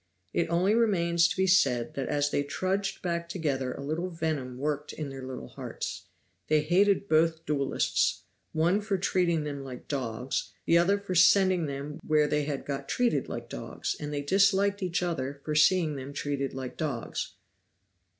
It 0.33 0.49
only 0.49 0.73
remains 0.73 1.27
to 1.27 1.37
be 1.37 1.45
said 1.45 1.93
that 1.93 2.09
as 2.09 2.31
they 2.31 2.41
trudged 2.41 3.03
back 3.03 3.29
together 3.29 3.71
a 3.71 3.83
little 3.83 4.09
venom 4.09 4.57
worked 4.57 4.91
in 4.93 5.09
their 5.09 5.21
little 5.23 5.49
hearts. 5.49 6.07
They 6.47 6.61
hated 6.61 7.07
both 7.07 7.45
duelists 7.45 8.23
one 8.51 8.81
for 8.81 8.97
treating 8.97 9.43
them 9.43 9.63
like 9.63 9.87
dogs, 9.87 10.53
the 10.65 10.75
other 10.79 10.97
for 10.97 11.13
sending 11.13 11.67
them 11.67 11.99
where 12.01 12.25
they 12.25 12.45
had 12.45 12.65
got 12.65 12.89
treated 12.89 13.29
like 13.29 13.47
dogs; 13.47 13.95
and 13.99 14.11
they 14.11 14.23
disliked 14.23 14.81
each 14.81 15.03
other 15.03 15.39
for 15.45 15.53
seeing 15.53 15.97
them 15.97 16.13
treated 16.13 16.51
like 16.55 16.77
dogs. 16.77 17.33